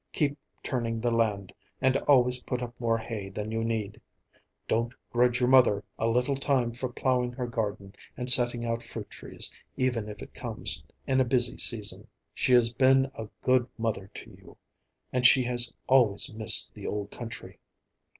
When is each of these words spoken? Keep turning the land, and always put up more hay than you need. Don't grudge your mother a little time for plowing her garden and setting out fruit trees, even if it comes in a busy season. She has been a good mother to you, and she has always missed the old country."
Keep 0.13 0.35
turning 0.63 0.99
the 0.99 1.11
land, 1.11 1.53
and 1.79 1.95
always 1.95 2.39
put 2.39 2.63
up 2.63 2.73
more 2.79 2.97
hay 2.97 3.29
than 3.29 3.51
you 3.51 3.63
need. 3.63 4.01
Don't 4.67 4.91
grudge 5.11 5.39
your 5.39 5.47
mother 5.47 5.83
a 5.99 6.07
little 6.07 6.33
time 6.35 6.71
for 6.71 6.89
plowing 6.89 7.31
her 7.33 7.45
garden 7.45 7.93
and 8.17 8.27
setting 8.27 8.65
out 8.65 8.81
fruit 8.81 9.11
trees, 9.11 9.51
even 9.77 10.09
if 10.09 10.19
it 10.23 10.33
comes 10.33 10.83
in 11.05 11.21
a 11.21 11.23
busy 11.23 11.59
season. 11.59 12.07
She 12.33 12.51
has 12.53 12.73
been 12.73 13.11
a 13.13 13.27
good 13.43 13.67
mother 13.77 14.09
to 14.15 14.31
you, 14.31 14.57
and 15.13 15.23
she 15.23 15.43
has 15.43 15.71
always 15.85 16.33
missed 16.33 16.73
the 16.73 16.87
old 16.87 17.11
country." 17.11 17.59